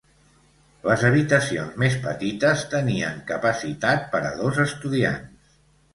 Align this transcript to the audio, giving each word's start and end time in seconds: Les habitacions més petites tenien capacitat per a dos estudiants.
Les 0.85 1.03
habitacions 1.09 1.75
més 1.83 1.99
petites 2.07 2.65
tenien 2.73 3.21
capacitat 3.33 4.11
per 4.15 4.23
a 4.31 4.35
dos 4.41 4.63
estudiants. 4.69 5.57